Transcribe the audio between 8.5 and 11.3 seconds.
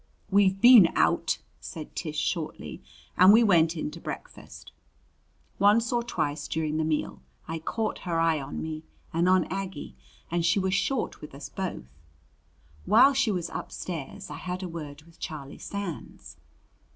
me and on Aggie and she was short